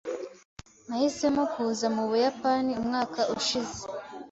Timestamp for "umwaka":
2.81-3.21